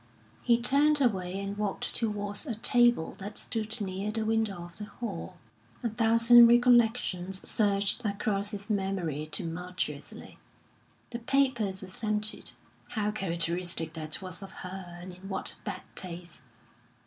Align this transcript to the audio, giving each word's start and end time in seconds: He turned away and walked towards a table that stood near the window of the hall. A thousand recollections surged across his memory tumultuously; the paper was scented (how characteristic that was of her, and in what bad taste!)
He 0.41 0.59
turned 0.59 0.99
away 0.99 1.39
and 1.39 1.55
walked 1.59 1.93
towards 1.95 2.47
a 2.47 2.55
table 2.55 3.13
that 3.19 3.37
stood 3.37 3.79
near 3.79 4.09
the 4.11 4.25
window 4.25 4.63
of 4.65 4.77
the 4.77 4.85
hall. 4.85 5.37
A 5.83 5.89
thousand 5.89 6.47
recollections 6.47 7.47
surged 7.47 8.01
across 8.03 8.49
his 8.49 8.71
memory 8.71 9.29
tumultuously; 9.31 10.39
the 11.11 11.19
paper 11.19 11.65
was 11.65 11.93
scented 11.93 12.53
(how 12.87 13.11
characteristic 13.11 13.93
that 13.93 14.23
was 14.23 14.41
of 14.41 14.51
her, 14.65 14.97
and 14.99 15.13
in 15.13 15.29
what 15.29 15.53
bad 15.65 15.83
taste!) 15.93 16.41